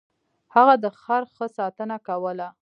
هغه 0.55 0.73
د 0.83 0.85
خر 1.01 1.23
ښه 1.33 1.45
ساتنه 1.57 1.97
کوله. 2.07 2.47